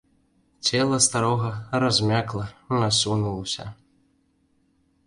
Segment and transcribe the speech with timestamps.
[0.69, 1.51] Цела старога
[1.83, 2.45] размякла,
[2.89, 3.71] асунулася.